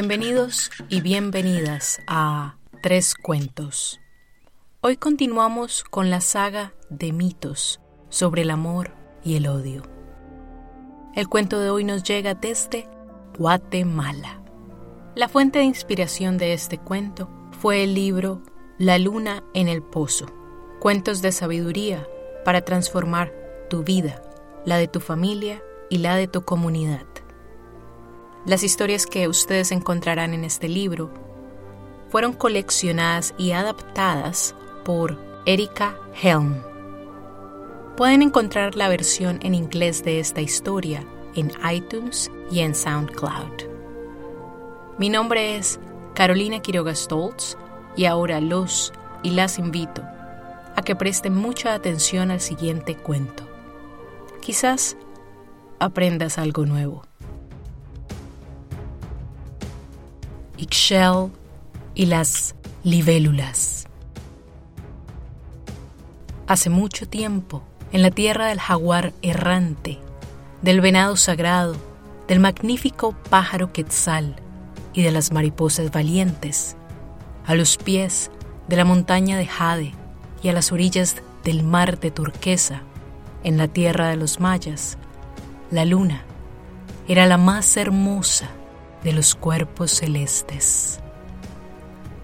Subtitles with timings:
[0.00, 2.54] Bienvenidos y bienvenidas a
[2.84, 3.98] Tres Cuentos.
[4.80, 8.94] Hoy continuamos con la saga de mitos sobre el amor
[9.24, 9.82] y el odio.
[11.16, 12.88] El cuento de hoy nos llega desde
[13.36, 14.40] Guatemala.
[15.16, 17.28] La fuente de inspiración de este cuento
[17.60, 18.40] fue el libro
[18.78, 20.26] La luna en el pozo,
[20.78, 22.06] cuentos de sabiduría
[22.44, 23.32] para transformar
[23.68, 24.22] tu vida,
[24.64, 25.60] la de tu familia
[25.90, 27.17] y la de tu comunidad.
[28.48, 31.10] Las historias que ustedes encontrarán en este libro
[32.08, 34.54] fueron coleccionadas y adaptadas
[34.86, 36.62] por Erika Helm.
[37.94, 43.68] Pueden encontrar la versión en inglés de esta historia en iTunes y en SoundCloud.
[44.96, 45.78] Mi nombre es
[46.14, 47.54] Carolina Quiroga Stoltz
[47.96, 50.00] y ahora los y las invito
[50.74, 53.42] a que presten mucha atención al siguiente cuento.
[54.40, 54.96] Quizás
[55.78, 57.07] aprendas algo nuevo.
[60.58, 61.30] Ixchel
[61.94, 63.86] y las libélulas.
[66.48, 69.98] Hace mucho tiempo, en la tierra del jaguar errante,
[70.60, 71.76] del venado sagrado,
[72.26, 74.36] del magnífico pájaro quetzal
[74.92, 76.76] y de las mariposas valientes,
[77.46, 78.30] a los pies
[78.66, 79.94] de la montaña de Jade
[80.42, 82.82] y a las orillas del mar de turquesa,
[83.44, 84.98] en la tierra de los mayas,
[85.70, 86.24] la luna
[87.06, 88.50] era la más hermosa
[89.02, 91.00] de los cuerpos celestes.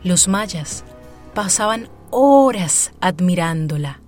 [0.02, 0.84] Los mayas
[1.34, 4.00] pasaban horas admirándola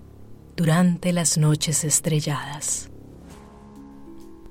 [0.57, 2.91] durante las noches estrelladas.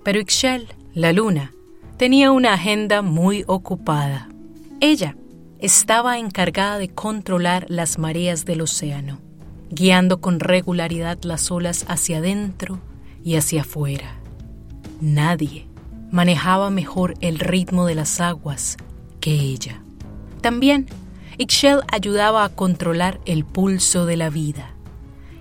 [0.04, 1.54] Pero Ixchel, la luna,
[1.98, 4.30] tenía una agenda muy ocupada.
[4.82, 5.16] Ella
[5.60, 9.20] estaba encargada de controlar las mareas del océano,
[9.70, 12.80] guiando con regularidad las olas hacia adentro
[13.24, 14.20] y hacia afuera.
[15.02, 15.68] Nadie
[16.12, 18.78] manejaba mejor el ritmo de las aguas
[19.20, 19.82] que ella.
[20.42, 20.88] También,
[21.38, 24.72] Ixchel ayudaba a controlar el pulso de la vida,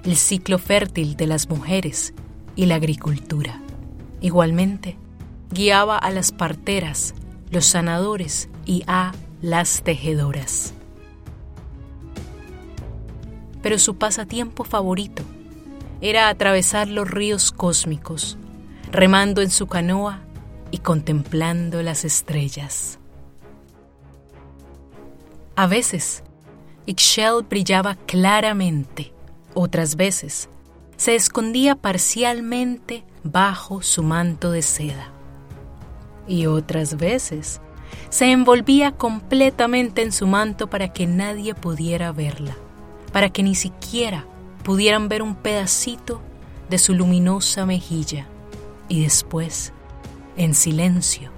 [0.05, 2.15] el ciclo fértil de las mujeres
[2.57, 3.61] y la agricultura.
[4.21, 4.97] Igualmente,
[5.51, 7.15] guiaba a las parteras,
[7.51, 10.75] los sanadores y a las tejedoras.
[13.63, 15.23] Pero su pasatiempo favorito
[16.01, 18.37] era atravesar los ríos cósmicos,
[18.91, 20.24] remando en su canoa
[20.75, 22.99] y contemplando las estrellas.
[25.55, 26.25] A veces,
[26.87, 29.13] Ixchel brillaba claramente,
[29.55, 30.49] otras veces
[30.97, 35.13] se escondía parcialmente bajo su manto de seda.
[36.27, 37.61] Y otras veces
[38.09, 42.57] se envolvía completamente en su manto para que nadie pudiera verla,
[43.13, 44.27] para que ni siquiera
[44.65, 46.21] pudieran ver un pedacito
[46.69, 48.27] de su luminosa mejilla.
[48.89, 49.73] Y después
[50.37, 51.31] en silencio,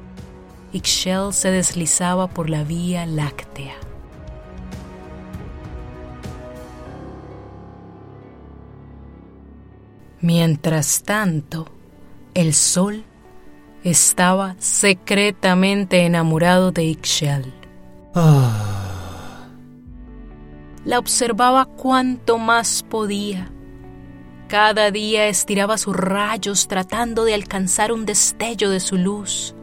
[0.72, 3.74] Ixchel se deslizaba por la Vía Láctea.
[10.20, 11.66] Mientras tanto,
[12.34, 13.04] el sol
[13.84, 17.54] estaba secretamente enamorado de Ixchel.
[20.84, 23.50] La observaba cuanto más podía
[24.48, 29.54] cada día estiraba sus rayos tratando de alcanzar un destello de su luz.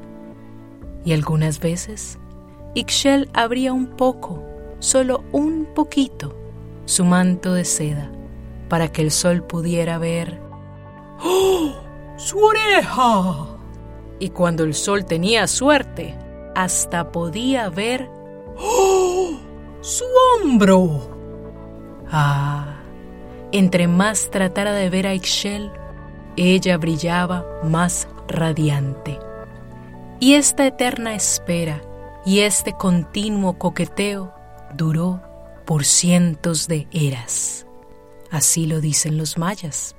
[1.05, 2.19] Y algunas veces,
[2.75, 4.43] Ixchel abría un poco,
[4.79, 6.35] solo un poquito,
[6.85, 8.11] su manto de seda
[8.73, 10.41] para que el sol pudiera ver
[11.23, 11.75] ¡Oh!
[12.17, 13.47] ¡Su oreja!
[14.17, 16.17] Y cuando el sol tenía suerte,
[16.55, 18.09] hasta podía ver
[18.57, 19.37] ¡Oh!
[19.81, 20.05] ¡Su
[20.41, 21.07] hombro!
[22.11, 22.72] Ah,
[23.53, 25.71] entre más tratara de ver a Ixchel,
[26.35, 29.19] ella brillaba más radiante.
[30.19, 31.81] Y esta eterna espera
[32.25, 34.33] y este continuo coqueteo
[34.73, 35.21] duró
[35.65, 37.67] por cientos de eras.
[38.31, 39.95] Así lo dicen los mayas.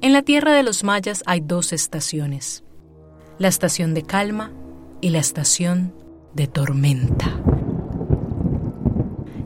[0.00, 2.62] En la tierra de los mayas hay dos estaciones,
[3.38, 4.52] la estación de calma
[5.00, 5.94] y la estación
[6.34, 7.40] de tormenta.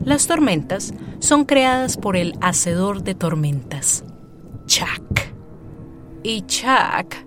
[0.05, 4.03] Las tormentas son creadas por el hacedor de tormentas,
[4.65, 5.33] Chak.
[6.23, 7.25] Y Chak,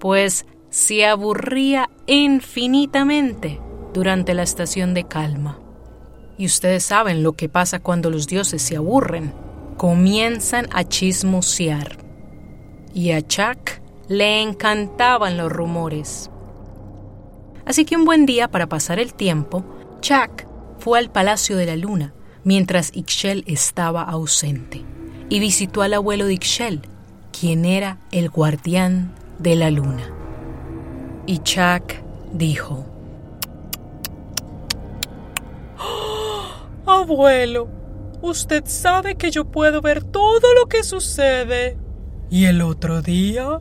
[0.00, 3.60] pues, se aburría infinitamente
[3.94, 5.60] durante la estación de calma.
[6.36, 9.32] Y ustedes saben lo que pasa cuando los dioses se aburren.
[9.76, 11.96] Comienzan a chismosear.
[12.92, 16.30] Y a Chak le encantaban los rumores.
[17.64, 19.64] Así que un buen día para pasar el tiempo,
[20.00, 22.12] Chak fue al Palacio de la Luna
[22.46, 24.84] mientras Ixchel estaba ausente
[25.28, 26.80] y visitó al abuelo de Ixchel,
[27.38, 30.12] quien era el guardián de la luna.
[31.26, 31.94] Y Chuck
[32.32, 32.86] dijo,
[36.86, 37.68] Abuelo,
[38.22, 41.76] usted sabe que yo puedo ver todo lo que sucede.
[42.30, 43.60] Y el otro día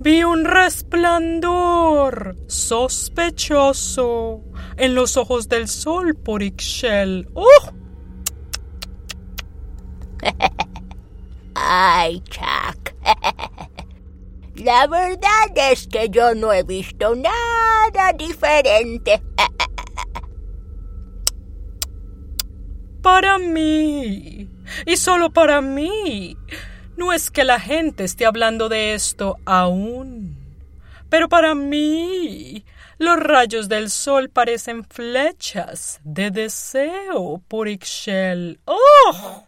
[0.00, 4.42] vi un resplandor sospechoso
[4.76, 7.28] en los ojos del sol por Ixchel.
[7.34, 7.72] ¡Oh!
[11.54, 12.94] Ay, Chuck.
[14.54, 19.22] La verdad es que yo no he visto nada diferente.
[23.02, 24.48] Para mí.
[24.86, 26.36] Y solo para mí.
[27.00, 30.36] No es que la gente esté hablando de esto aún.
[31.08, 32.66] Pero para mí,
[32.98, 38.60] los rayos del sol parecen flechas de deseo por Ixchel.
[38.66, 39.46] ¡Oh!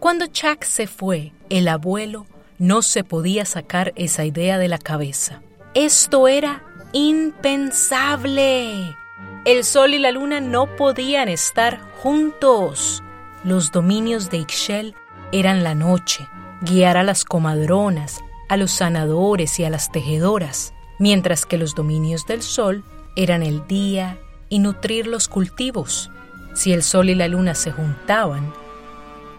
[0.00, 2.26] Cuando Chuck se fue, el abuelo
[2.58, 5.40] no se podía sacar esa idea de la cabeza.
[5.74, 8.96] Esto era impensable.
[9.44, 13.04] El sol y la luna no podían estar juntos.
[13.48, 14.94] Los dominios de Ixchel
[15.32, 16.28] eran la noche,
[16.60, 22.26] guiar a las comadronas, a los sanadores y a las tejedoras, mientras que los dominios
[22.26, 22.84] del sol
[23.16, 24.18] eran el día
[24.50, 26.10] y nutrir los cultivos.
[26.52, 28.52] Si el sol y la luna se juntaban,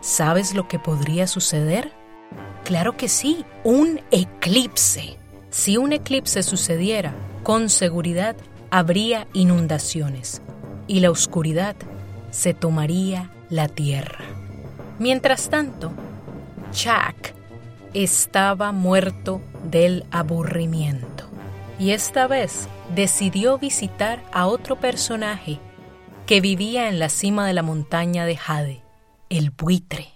[0.01, 1.91] ¿Sabes lo que podría suceder?
[2.63, 5.19] Claro que sí, un eclipse.
[5.51, 7.13] Si un eclipse sucediera,
[7.44, 8.35] con seguridad
[8.71, 10.41] habría inundaciones
[10.88, 11.75] y la oscuridad
[12.31, 14.25] se tomaría la tierra.
[14.99, 15.91] Mientras tanto,
[16.71, 17.33] Chuck
[17.93, 21.25] estaba muerto del aburrimiento
[21.79, 25.59] y esta vez decidió visitar a otro personaje
[26.25, 28.83] que vivía en la cima de la montaña de Jade
[29.29, 30.09] el buitre.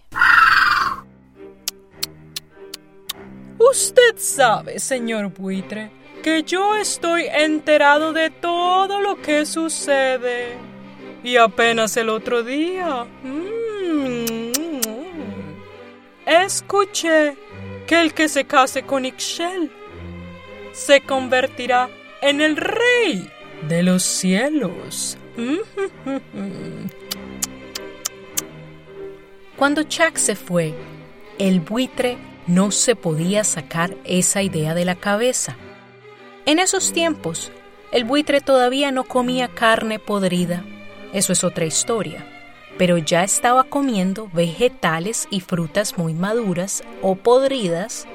[3.59, 5.91] Usted sabe, señor buitre,
[6.23, 10.72] que yo estoy enterado de todo lo que sucede.
[11.23, 13.05] Y apenas el otro día...
[13.23, 14.43] Mm,
[16.25, 17.37] escuché
[17.87, 19.71] que el que se case con Ixchel
[20.71, 21.89] se convertirá
[22.21, 23.29] en el rey
[23.67, 25.17] de los cielos.
[29.57, 30.73] Cuando Chuck se fue,
[31.39, 32.17] el buitre
[32.47, 35.55] no se podía sacar esa idea de la cabeza.
[36.45, 37.51] En esos tiempos,
[37.91, 40.65] el buitre todavía no comía carne podrida,
[41.13, 42.25] eso es otra historia,
[42.77, 48.07] pero ya estaba comiendo vegetales y frutas muy maduras o podridas,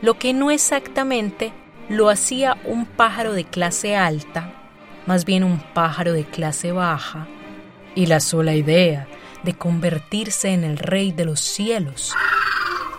[0.00, 1.52] lo que no exactamente
[1.88, 4.52] lo hacía un pájaro de clase alta,
[5.06, 7.28] más bien un pájaro de clase baja,
[7.94, 9.06] y la sola idea
[9.42, 12.14] de convertirse en el rey de los cielos.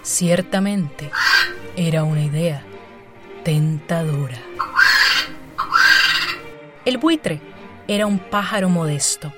[0.04, 1.12] Ciertamente
[1.76, 2.64] era una idea
[3.44, 4.38] tentadora.
[6.86, 7.42] El buitre
[7.88, 9.34] era un pájaro modesto,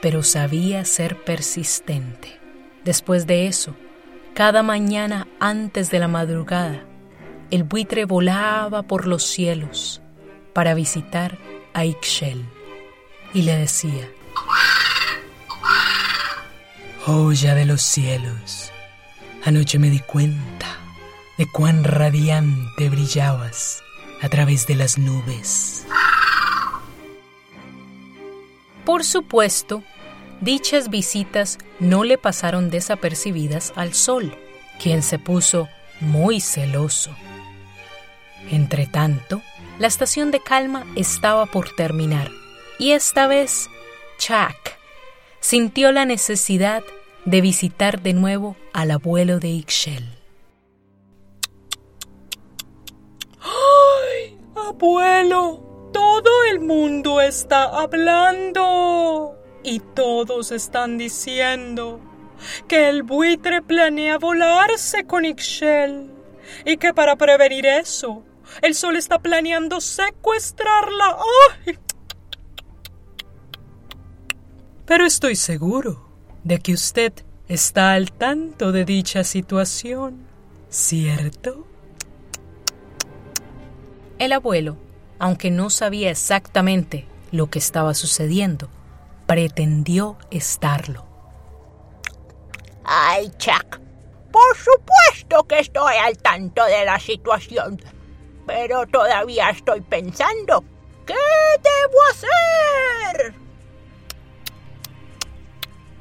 [0.00, 2.38] pero sabía ser persistente.
[2.84, 3.74] Después de eso,
[4.34, 6.84] cada mañana antes de la madrugada,
[7.50, 10.00] el buitre volaba por los cielos
[10.52, 11.38] para visitar
[11.74, 12.44] a Ixchel
[13.34, 14.08] y le decía,
[17.04, 18.70] Joya de los cielos,
[19.44, 20.78] anoche me di cuenta
[21.38, 23.82] de cuán radiante brillabas
[24.20, 25.77] a través de las nubes.
[28.88, 29.82] Por supuesto,
[30.40, 34.34] dichas visitas no le pasaron desapercibidas al sol,
[34.82, 35.68] quien se puso
[36.00, 37.10] muy celoso.
[38.50, 39.42] Entretanto,
[39.78, 42.30] la estación de calma estaba por terminar
[42.78, 43.68] y esta vez
[44.16, 44.56] Chuck
[45.38, 46.82] sintió la necesidad
[47.26, 50.08] de visitar de nuevo al abuelo de Ixchel.
[53.42, 55.67] ¡Ay, abuelo!
[55.92, 62.00] Todo el mundo está hablando y todos están diciendo
[62.66, 66.10] que el buitre planea volarse con Ixchel
[66.64, 68.22] y que para prevenir eso,
[68.62, 71.18] el sol está planeando secuestrarla.
[71.66, 71.78] ¡Ay!
[74.86, 76.08] Pero estoy seguro
[76.44, 77.12] de que usted
[77.48, 80.26] está al tanto de dicha situación,
[80.70, 81.66] ¿cierto?
[84.18, 84.76] El abuelo,
[85.18, 88.68] aunque no sabía exactamente lo que estaba sucediendo,
[89.26, 91.04] pretendió estarlo.
[92.84, 93.78] Ay, Chuck,
[94.30, 97.80] por supuesto que estoy al tanto de la situación,
[98.46, 100.64] pero todavía estoy pensando,
[101.04, 101.14] ¿qué
[101.62, 103.34] debo hacer?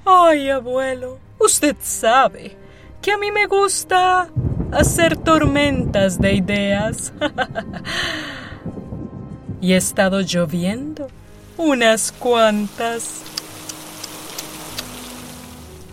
[0.06, 2.58] Ay, abuelo, usted sabe
[3.02, 4.30] que a mí me gusta
[4.72, 7.12] hacer tormentas de ideas.
[9.62, 11.08] y ha estado lloviendo
[11.58, 13.22] unas cuantas.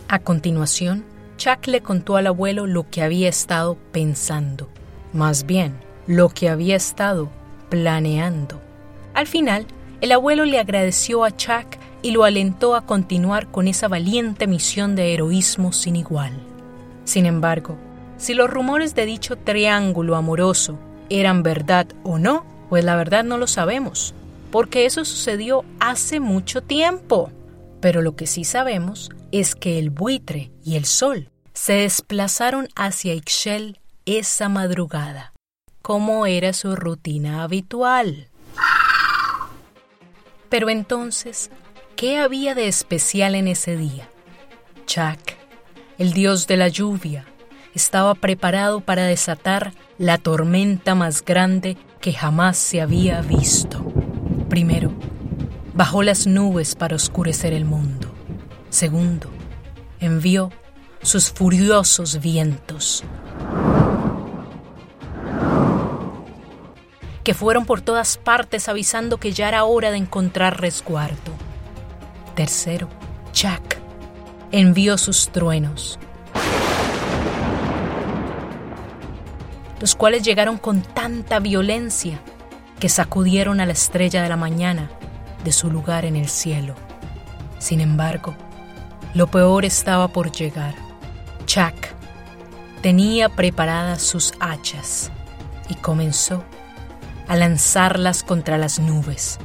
[0.09, 1.05] A continuación,
[1.39, 4.69] Chuck le contó al abuelo lo que había estado pensando,
[5.13, 5.75] más bien,
[6.07, 7.31] lo que había estado
[7.71, 8.61] planeando.
[9.15, 9.67] Al final,
[10.01, 14.95] el abuelo le agradeció a Chuck y lo alentó a continuar con esa valiente misión
[14.95, 16.33] de heroísmo sin igual.
[17.05, 17.77] Sin embargo,
[18.19, 20.79] si los rumores de dicho triángulo amoroso
[21.09, 24.15] eran verdad o no, pues la verdad no lo sabemos,
[24.51, 27.31] porque eso sucedió hace mucho tiempo.
[27.81, 33.15] Pero lo que sí sabemos es que el buitre y el sol se desplazaron hacia
[33.15, 35.33] Ixchel esa madrugada,
[35.83, 38.27] como era su rutina habitual.
[40.49, 41.53] Pero entonces,
[41.95, 44.09] ¿qué había de especial en ese día?
[44.87, 45.37] Chak,
[45.97, 47.25] el dios de la lluvia,
[47.73, 53.83] estaba preparado para desatar la tormenta más grande que jamás se había visto.
[54.51, 54.93] Primero,
[55.73, 58.09] bajó las nubes para oscurecer el mundo.
[58.69, 59.31] Segundo,
[60.01, 60.51] envió
[61.01, 63.05] sus furiosos vientos,
[67.23, 71.33] que fueron por todas partes avisando que ya era hora de encontrar resguardo.
[72.35, 72.91] Tercero,
[73.33, 73.79] Jack
[74.53, 75.99] envió sus truenos,
[79.85, 82.19] los cuales llegaron con tanta violencia
[82.81, 84.91] que sacudieron a la estrella de la mañana
[85.45, 86.75] de su lugar en el cielo.
[87.59, 88.35] Sin embargo,
[89.13, 90.75] lo peor estaba por llegar.
[91.45, 91.75] Chuck
[92.81, 95.11] tenía preparadas sus hachas
[95.69, 96.43] y comenzó
[97.29, 99.39] a lanzarlas contra las nubes.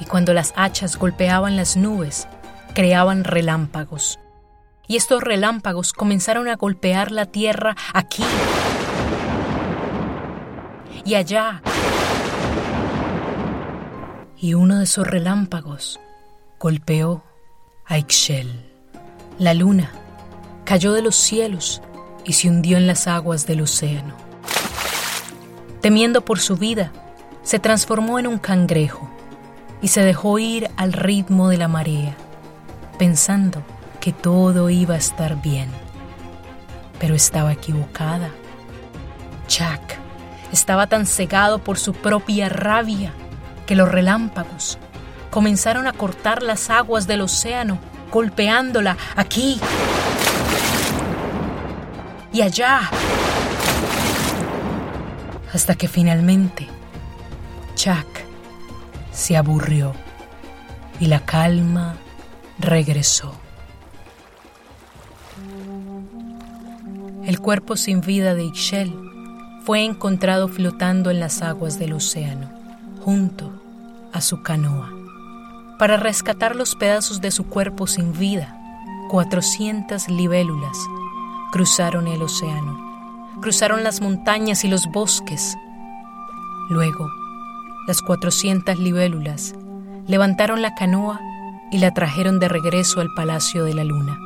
[0.00, 2.28] Y cuando las hachas golpeaban las nubes,
[2.72, 4.20] creaban relámpagos.
[4.88, 8.24] Y estos relámpagos comenzaron a golpear la tierra aquí
[11.06, 11.62] y allá.
[14.38, 16.00] Y uno de esos relámpagos
[16.58, 17.22] golpeó
[17.86, 18.50] a Ixchel.
[19.38, 19.92] La luna
[20.64, 21.80] cayó de los cielos
[22.24, 24.14] y se hundió en las aguas del océano.
[25.80, 26.92] Temiendo por su vida,
[27.42, 29.08] se transformó en un cangrejo
[29.80, 32.16] y se dejó ir al ritmo de la marea,
[32.98, 33.62] pensando
[34.00, 35.68] que todo iba a estar bien.
[36.98, 38.30] Pero estaba equivocada.
[39.46, 40.05] Chuck
[40.56, 43.12] estaba tan cegado por su propia rabia
[43.66, 44.78] que los relámpagos
[45.30, 47.78] comenzaron a cortar las aguas del océano,
[48.10, 49.60] golpeándola aquí
[52.32, 52.88] y allá,
[55.52, 56.66] hasta que finalmente
[57.74, 58.06] Chuck
[59.12, 59.92] se aburrió
[61.00, 61.96] y la calma
[62.58, 63.34] regresó.
[67.26, 69.05] El cuerpo sin vida de Ixchel
[69.66, 72.48] fue encontrado flotando en las aguas del océano,
[73.00, 73.50] junto
[74.12, 74.92] a su canoa.
[75.76, 78.56] Para rescatar los pedazos de su cuerpo sin vida,
[79.10, 80.78] 400 libélulas
[81.50, 82.78] cruzaron el océano,
[83.40, 85.56] cruzaron las montañas y los bosques.
[86.70, 87.10] Luego,
[87.88, 89.52] las 400 libélulas
[90.06, 91.20] levantaron la canoa
[91.72, 94.16] y la trajeron de regreso al Palacio de la Luna,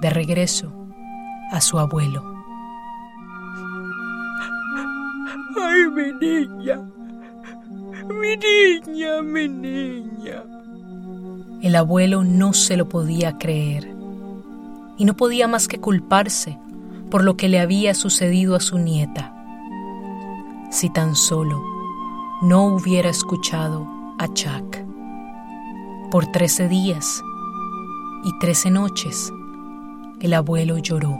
[0.00, 0.72] de regreso
[1.52, 2.29] a su abuelo.
[5.56, 6.80] ¡Ay, mi niña!
[8.08, 10.42] ¡Mi niña, mi niña!
[11.62, 13.94] El abuelo no se lo podía creer
[14.96, 16.58] y no podía más que culparse
[17.10, 19.34] por lo que le había sucedido a su nieta.
[20.70, 21.62] Si tan solo
[22.42, 23.86] no hubiera escuchado
[24.18, 24.78] a Chuck.
[26.10, 27.22] Por trece días
[28.24, 29.32] y trece noches,
[30.20, 31.18] el abuelo lloró.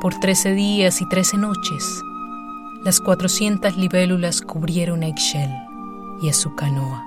[0.00, 2.02] Por trece días y trece noches,
[2.84, 5.50] las cuatrocientas libélulas cubrieron a Ixchel
[6.22, 7.04] y a su canoa,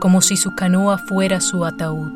[0.00, 2.12] como si su canoa fuera su ataúd,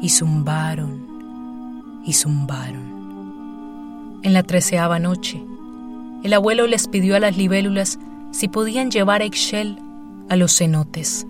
[0.00, 4.20] y zumbaron y zumbaron.
[4.22, 5.44] En la treceava noche,
[6.22, 7.98] el abuelo les pidió a las libélulas
[8.30, 9.78] si podían llevar a Ixchel
[10.28, 11.26] a los cenotes,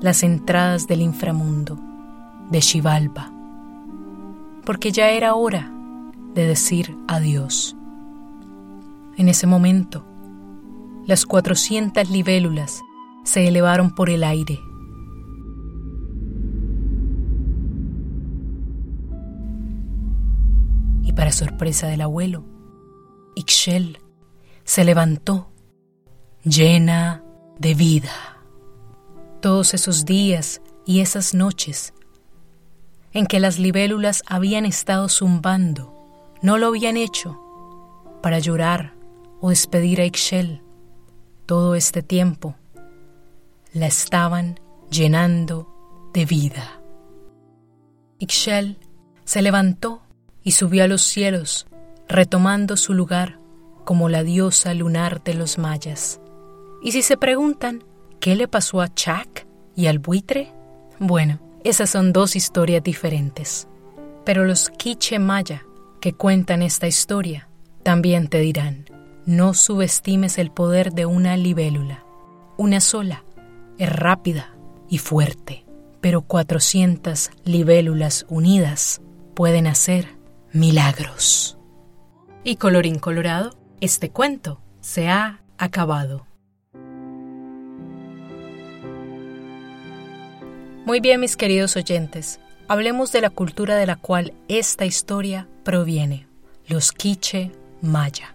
[0.00, 1.78] las entradas del inframundo,
[2.50, 3.32] de Xibalba,
[4.64, 5.70] porque ya era hora
[6.34, 7.76] de decir adiós.
[9.16, 10.04] En ese momento,
[11.06, 12.82] las cuatrocientas libélulas
[13.24, 14.60] se elevaron por el aire.
[21.02, 22.44] Y para sorpresa del abuelo,
[23.36, 23.98] Ixchel
[24.64, 25.52] se levantó
[26.42, 27.22] llena
[27.58, 28.10] de vida.
[29.40, 31.94] Todos esos días y esas noches
[33.12, 35.94] en que las libélulas habían estado zumbando,
[36.42, 37.40] no lo habían hecho
[38.22, 38.93] para llorar
[39.44, 40.62] o despedir a Ixchel.
[41.44, 42.54] Todo este tiempo
[43.74, 44.58] la estaban
[44.90, 45.68] llenando
[46.14, 46.80] de vida.
[48.20, 48.78] Ixchel
[49.26, 50.00] se levantó
[50.42, 51.66] y subió a los cielos,
[52.08, 53.38] retomando su lugar
[53.84, 56.22] como la diosa lunar de los mayas.
[56.82, 57.84] Y si se preguntan
[58.20, 59.46] qué le pasó a Chak
[59.76, 60.54] y al buitre,
[60.98, 63.68] bueno, esas son dos historias diferentes.
[64.24, 65.66] Pero los quiche maya
[66.00, 67.50] que cuentan esta historia
[67.82, 68.86] también te dirán,
[69.26, 72.04] no subestimes el poder de una libélula.
[72.56, 73.24] Una sola
[73.78, 74.54] es rápida
[74.88, 75.64] y fuerte,
[76.00, 79.00] pero 400 libélulas unidas
[79.34, 80.08] pueden hacer
[80.52, 81.58] milagros.
[82.44, 86.26] Y colorín colorado, este cuento se ha acabado.
[90.84, 96.28] Muy bien, mis queridos oyentes, hablemos de la cultura de la cual esta historia proviene,
[96.68, 97.50] los quiche
[97.80, 98.33] maya.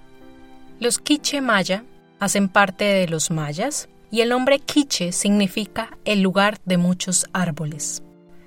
[0.80, 1.84] Los quiche maya
[2.22, 8.02] hacen parte de los mayas y el nombre quiche significa el lugar de muchos árboles.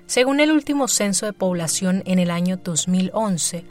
[0.07, 3.65] Según el último censo de población en el año 2011,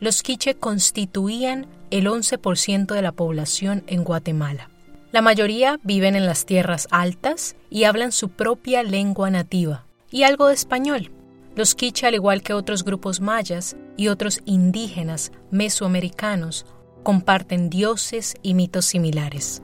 [0.00, 4.68] los quiche constituían el 11% de la población en Guatemala.
[5.12, 10.48] La mayoría viven en las tierras altas y hablan su propia lengua nativa y algo
[10.48, 11.12] de español.
[11.54, 16.66] Los quiche, al igual que otros grupos mayas y otros indígenas mesoamericanos,
[17.08, 19.62] comparten dioses y mitos similares.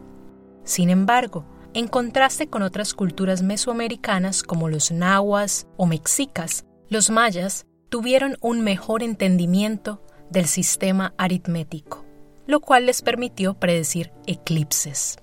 [0.64, 7.66] Sin embargo, en contraste con otras culturas mesoamericanas como los nahuas o mexicas, los mayas
[7.90, 12.04] tuvieron un mejor entendimiento del sistema aritmético
[12.46, 15.18] lo cual les permitió predecir eclipses.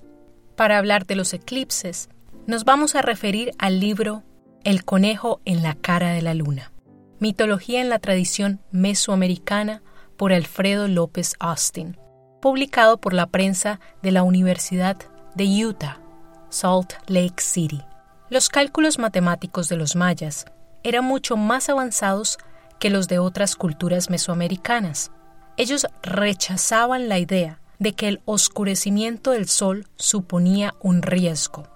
[0.56, 2.10] Para hablar de los eclipses,
[2.48, 4.24] nos vamos a referir al libro
[4.64, 6.72] El conejo en la cara de la luna,
[7.20, 9.82] mitología en la tradición mesoamericana
[10.18, 11.98] por Alfredo López Austin,
[12.42, 14.98] publicado por la prensa de la Universidad
[15.36, 16.00] de Utah,
[16.50, 17.82] Salt Lake City.
[18.30, 20.46] Los cálculos matemáticos de los mayas
[20.84, 22.38] eran mucho más avanzados
[22.80, 25.12] que los de otras culturas mesoamericanas
[25.58, 31.68] ellos rechazaban la idea de que el oscurecimiento del sol suponía un riesgo.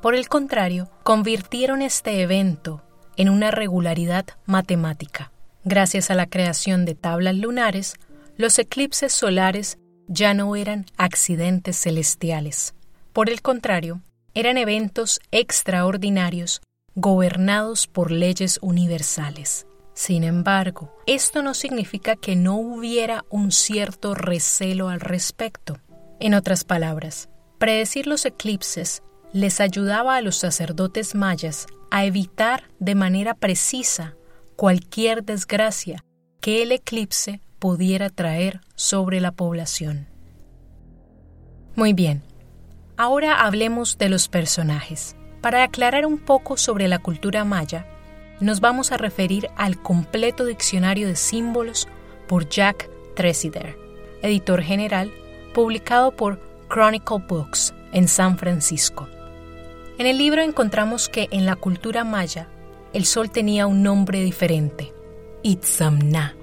[0.00, 2.82] Por el contrario, convirtieron este evento
[3.16, 5.32] en una regularidad matemática.
[5.64, 7.96] Gracias a la creación de tablas lunares,
[8.36, 12.74] los eclipses solares ya no eran accidentes celestiales.
[13.12, 14.02] Por el contrario,
[14.34, 16.60] eran eventos extraordinarios
[16.94, 19.66] gobernados por leyes universales.
[19.94, 25.78] Sin embargo, esto no significa que no hubiera un cierto recelo al respecto.
[26.20, 32.94] En otras palabras, predecir los eclipses les ayudaba a los sacerdotes mayas a evitar de
[32.94, 34.16] manera precisa
[34.54, 36.04] cualquier desgracia
[36.40, 40.06] que el eclipse pudiera traer sobre la población.
[41.74, 42.22] Muy bien,
[42.96, 45.16] ahora hablemos de los personajes.
[45.40, 47.86] Para aclarar un poco sobre la cultura maya,
[48.40, 51.88] nos vamos a referir al completo diccionario de símbolos
[52.26, 53.76] por Jack Tresider,
[54.22, 55.12] editor general,
[55.54, 59.08] publicado por Chronicle Books en San Francisco.
[59.98, 62.48] En el libro encontramos que en la cultura maya
[62.92, 64.92] el sol tenía un nombre diferente,
[65.42, 66.34] Itzamna,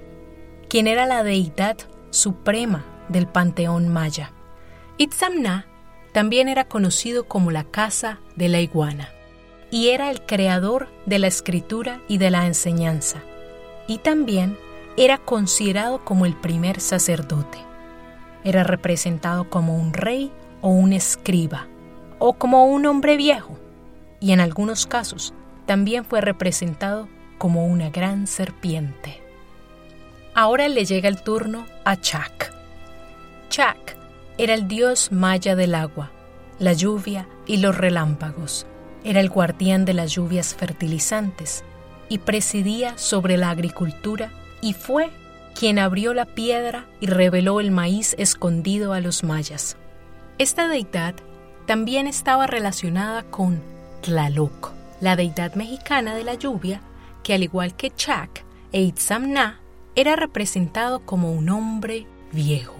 [0.74, 1.76] quien era la deidad
[2.10, 4.32] suprema del panteón maya.
[4.98, 5.68] Itzamna
[6.10, 9.08] también era conocido como la casa de la iguana
[9.70, 13.22] y era el creador de la escritura y de la enseñanza,
[13.86, 14.58] y también
[14.96, 17.58] era considerado como el primer sacerdote.
[18.42, 21.68] Era representado como un rey o un escriba,
[22.18, 23.60] o como un hombre viejo,
[24.18, 25.34] y en algunos casos
[25.66, 27.06] también fue representado
[27.38, 29.23] como una gran serpiente.
[30.34, 32.52] Ahora le llega el turno a Chak.
[33.50, 33.96] Chak
[34.36, 36.10] era el dios maya del agua,
[36.58, 38.66] la lluvia y los relámpagos
[39.04, 41.62] era el guardián de las lluvias fertilizantes
[42.08, 45.10] y presidía sobre la agricultura y fue
[45.54, 49.76] quien abrió la piedra y reveló el maíz escondido a los mayas.
[50.38, 51.14] Esta deidad
[51.66, 53.62] también estaba relacionada con
[54.02, 56.80] Tlaloc, la deidad mexicana de la lluvia,
[57.22, 59.60] que al igual que Chak e Itzamna,
[59.96, 62.76] era representado como un hombre viejo.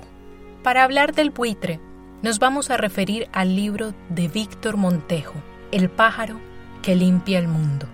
[0.62, 1.81] Para hablar del buitre,
[2.22, 5.35] nos vamos a referir al libro de Víctor Montejo,
[5.72, 6.40] el pájaro
[6.83, 7.87] que limpia el mundo.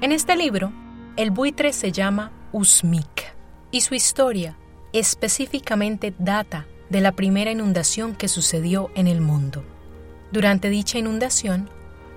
[0.00, 0.72] En este libro,
[1.16, 3.34] el buitre se llama Usmik
[3.70, 4.56] y su historia
[4.92, 9.64] específicamente data de la primera inundación que sucedió en el mundo.
[10.30, 11.68] Durante dicha inundación,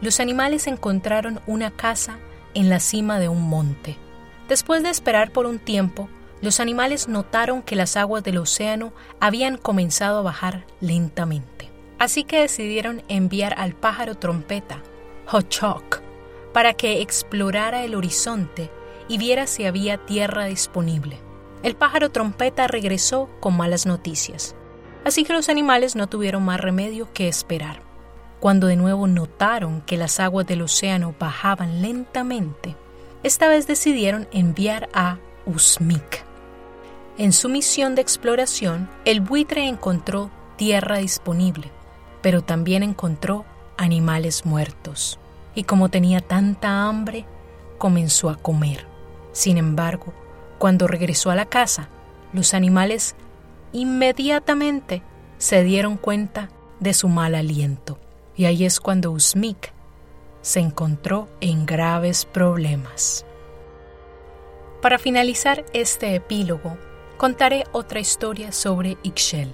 [0.02, 2.18] los animales encontraron una casa
[2.54, 3.98] en la cima de un monte.
[4.48, 6.08] Después de esperar por un tiempo,
[6.42, 11.72] los animales notaron que las aguas del océano habían comenzado a bajar lentamente.
[12.00, 14.84] Así que decidieron enviar al pájaro trompeta,
[15.32, 16.02] Hochok,
[16.54, 18.70] para que explorara el horizonte
[19.08, 21.20] y viera si había tierra disponible.
[21.64, 24.56] El pájaro trompeta regresó con malas noticias,
[25.06, 27.82] así que los animales no tuvieron más remedio que esperar.
[28.40, 32.76] Cuando de nuevo notaron que las aguas del océano bajaban lentamente,
[33.24, 36.27] esta vez decidieron enviar a Usmik.
[37.18, 41.72] En su misión de exploración, el buitre encontró tierra disponible,
[42.22, 43.44] pero también encontró
[43.76, 45.20] animales muertos.
[45.56, 47.26] Y como tenía tanta hambre,
[47.80, 48.86] comenzó a comer.
[49.32, 50.14] Sin embargo,
[50.60, 51.90] cuando regresó a la casa,
[52.34, 53.16] los animales
[53.74, 55.02] inmediatamente
[55.40, 56.50] se dieron cuenta
[56.80, 57.98] de su mal aliento.
[58.36, 59.74] Y ahí es cuando Usmik
[60.42, 63.26] se encontró en graves problemas.
[64.84, 66.78] Para finalizar este epílogo,
[67.18, 69.54] contaré otra historia sobre Ixchel.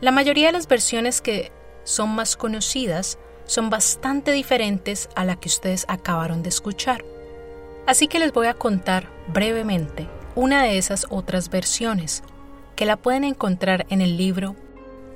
[0.00, 1.52] La mayoría de las versiones que
[1.84, 7.04] son más conocidas son bastante diferentes a la que ustedes acabaron de escuchar.
[7.86, 12.22] Así que les voy a contar brevemente una de esas otras versiones,
[12.74, 14.56] que la pueden encontrar en el libro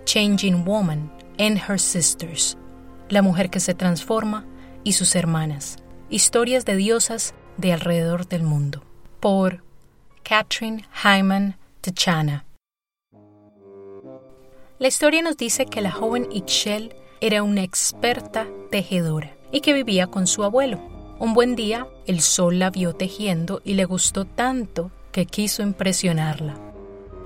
[0.05, 2.57] Changing Woman and Her Sisters,
[3.09, 4.47] La mujer que se transforma
[4.85, 8.85] y sus hermanas, historias de diosas de alrededor del mundo,
[9.19, 9.65] por
[10.23, 11.57] Catherine Hyman
[14.79, 20.07] La historia nos dice que la joven Ixchel era una experta tejedora y que vivía
[20.07, 20.79] con su abuelo.
[21.19, 26.55] Un buen día, el sol la vio tejiendo y le gustó tanto que quiso impresionarla.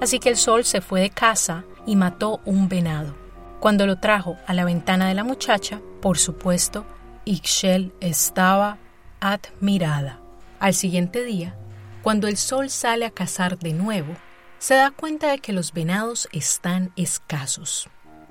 [0.01, 3.15] Así que el sol se fue de casa y mató un venado.
[3.61, 6.87] Cuando lo trajo a la ventana de la muchacha, por supuesto,
[7.25, 8.79] Ixchel estaba
[9.21, 10.21] admirada.
[10.59, 11.55] Al siguiente día,
[12.03, 14.15] cuando el sol sale a cazar de nuevo,
[14.63, 17.89] se da cuenta de que los venados están escasos.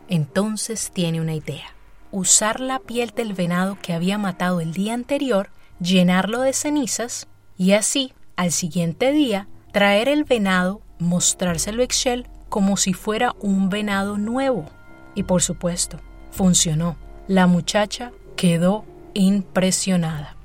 [0.07, 1.75] Entonces tiene una idea.
[2.09, 5.49] Usar la piel del venado que había matado el día anterior,
[5.81, 12.77] llenarlo de cenizas y así, al siguiente día, traer el venado, mostrárselo a Excel como
[12.77, 14.69] si fuera un venado nuevo.
[15.15, 15.99] Y por supuesto,
[16.31, 16.95] funcionó.
[17.27, 20.37] La muchacha quedó impresionada.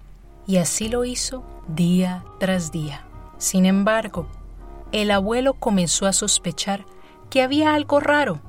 [0.49, 3.07] Y así lo hizo día tras día.
[3.39, 4.27] Sin embargo,
[4.93, 6.85] el abuelo comenzó a sospechar
[7.31, 8.41] que había algo raro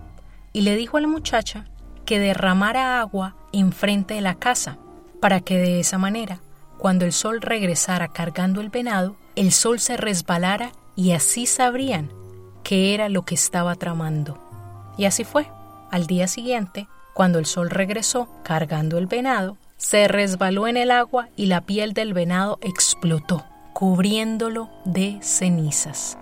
[0.54, 1.66] y le dijo a la muchacha
[2.06, 4.78] que derramara agua enfrente de la casa
[5.20, 6.40] para que de esa manera,
[6.78, 12.12] cuando el sol regresara cargando el venado, el sol se resbalara y así sabrían
[12.64, 14.40] qué era lo que estaba tramando.
[14.98, 15.48] Y así fue.
[15.90, 21.30] Al día siguiente, cuando el sol regresó cargando el venado, se resbaló en el agua
[21.36, 26.18] y la piel del venado explotó, cubriéndolo de cenizas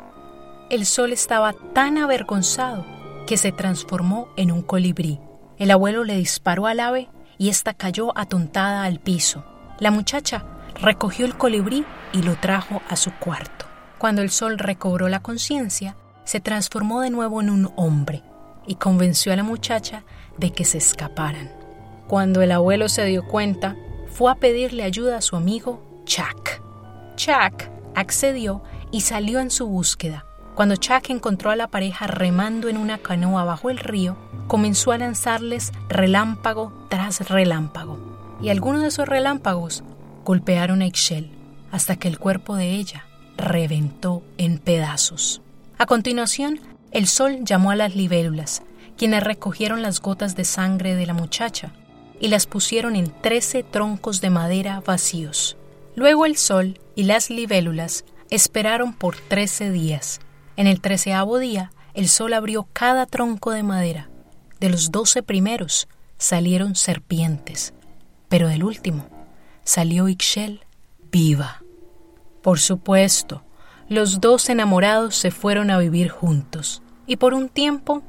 [0.69, 2.85] el sol estaba tan avergonzado
[3.27, 5.19] que se transformó en un colibrí.
[5.57, 9.43] El abuelo le disparó al ave y ésta cayó atontada al piso.
[9.79, 10.45] La muchacha
[10.81, 13.65] recogió el colibrí y lo trajo a su cuarto.
[13.97, 18.23] Cuando el sol recobró la conciencia, se transformó de nuevo en un hombre
[18.67, 20.03] y convenció a la muchacha
[20.37, 21.51] de que se escaparan.
[22.07, 23.75] Cuando el abuelo se dio cuenta,
[24.07, 26.61] fue a pedirle ayuda a su amigo Chuck.
[27.15, 27.63] Chuck
[27.95, 30.25] accedió y salió en su búsqueda,
[30.55, 34.15] cuando Chuck encontró a la pareja remando en una canoa bajo el río,
[34.47, 37.99] comenzó a lanzarles relámpago tras relámpago.
[38.41, 39.83] Y algunos de esos relámpagos
[40.23, 41.29] golpearon a Ixchel
[41.71, 45.41] hasta que el cuerpo de ella reventó en pedazos.
[45.77, 48.63] A continuación, el sol llamó a las libélulas,
[48.97, 51.73] quienes recogieron las gotas de sangre de la muchacha
[52.21, 55.57] y las pusieron en trece troncos de madera vacíos.
[55.97, 60.21] Luego el sol y las libélulas esperaron por trece días
[60.57, 64.09] en el treceavo día, el sol abrió cada tronco de madera.
[64.59, 65.87] De los doce primeros
[66.17, 67.73] salieron serpientes,
[68.29, 69.07] pero del último
[69.63, 70.61] salió Ixchel
[71.11, 71.63] viva.
[72.41, 73.43] Por supuesto,
[73.89, 78.03] los dos enamorados se fueron a vivir juntos, y por un tiempo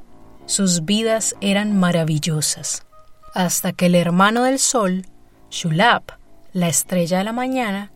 [0.47, 2.87] sus vidas eran maravillosas,
[3.35, 5.07] hasta que el hermano del sol,
[5.51, 6.13] Shulap,
[6.53, 7.93] la estrella de la mañana,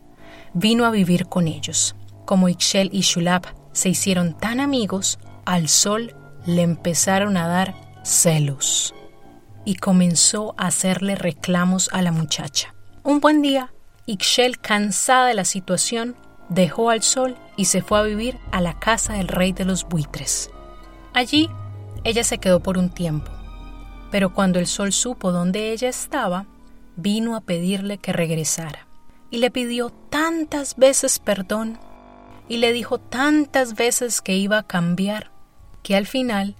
[0.53, 1.95] vino a vivir con ellos.
[2.25, 8.93] Como Ixchel y Shulap se hicieron tan amigos, al sol le empezaron a dar celos
[9.65, 12.73] y comenzó a hacerle reclamos a la muchacha.
[13.03, 13.73] Un buen día,
[14.05, 16.15] Ixchel, cansada de la situación,
[16.49, 19.87] dejó al sol y se fue a vivir a la casa del rey de los
[19.87, 20.49] buitres.
[21.13, 21.49] Allí,
[22.03, 23.31] ella se quedó por un tiempo,
[24.09, 26.47] pero cuando el sol supo dónde ella estaba,
[26.95, 28.87] vino a pedirle que regresara
[29.29, 31.79] y le pidió tantas veces perdón
[32.51, 35.31] y le dijo tantas veces que iba a cambiar
[35.83, 36.57] que al final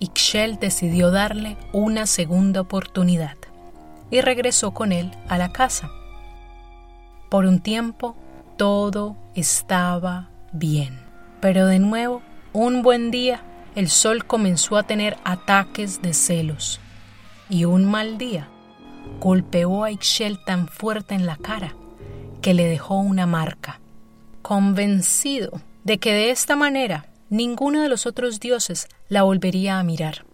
[0.00, 3.36] Ixchel decidió darle una segunda oportunidad
[4.10, 5.92] y regresó con él a la casa.
[7.30, 8.16] Por un tiempo
[8.56, 10.98] todo estaba bien,
[11.40, 12.20] pero de nuevo,
[12.52, 13.40] un buen día,
[13.76, 16.80] el sol comenzó a tener ataques de celos
[17.48, 18.48] y un mal día
[19.20, 21.76] golpeó a Ixchel tan fuerte en la cara
[22.42, 23.78] que le dejó una marca.
[24.48, 30.24] Convencido de que de esta manera ninguno de los otros dioses la volvería a mirar.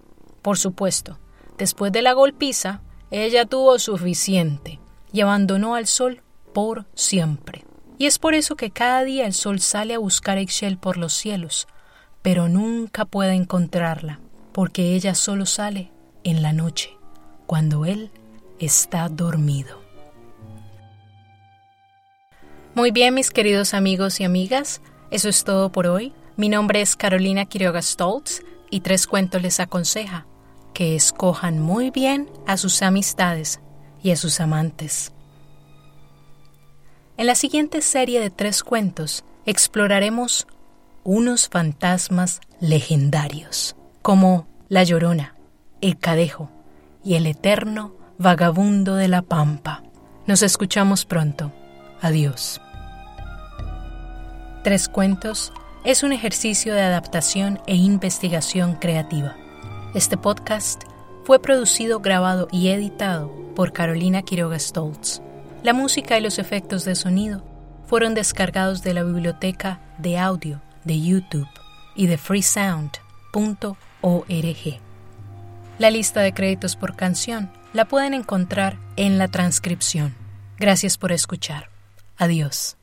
[0.40, 1.18] Por supuesto,
[1.58, 4.78] después de la golpiza, ella tuvo suficiente
[5.12, 6.22] y abandonó al sol
[6.52, 7.64] por siempre.
[7.98, 10.96] Y es por eso que cada día el sol sale a buscar a Ixchel por
[10.96, 11.66] los cielos,
[12.22, 14.20] pero nunca puede encontrarla,
[14.52, 15.90] porque ella solo sale
[16.22, 16.96] en la noche,
[17.48, 18.12] cuando él
[18.60, 19.83] está dormido.
[22.74, 24.80] Muy bien, mis queridos amigos y amigas,
[25.12, 26.12] eso es todo por hoy.
[26.36, 30.26] Mi nombre es Carolina Quiroga Stoltz y Tres Cuentos les aconseja
[30.72, 33.60] que escojan muy bien a sus amistades
[34.02, 35.12] y a sus amantes.
[37.16, 40.48] En la siguiente serie de tres cuentos exploraremos
[41.04, 45.36] unos fantasmas legendarios, como La Llorona,
[45.80, 46.50] el Cadejo
[47.04, 49.84] y el eterno vagabundo de la Pampa.
[50.26, 51.52] Nos escuchamos pronto.
[52.00, 52.60] Adiós.
[54.64, 55.52] Tres Cuentos
[55.84, 59.36] es un ejercicio de adaptación e investigación creativa.
[59.94, 60.84] Este podcast
[61.24, 65.20] fue producido, grabado y editado por Carolina Quiroga Stoltz.
[65.62, 67.44] La música y los efectos de sonido
[67.86, 71.46] fueron descargados de la biblioteca de audio de YouTube
[71.94, 72.96] y de freesound.org.
[75.78, 80.14] La lista de créditos por canción la pueden encontrar en la transcripción.
[80.56, 81.68] Gracias por escuchar.
[82.16, 82.78] Adiós.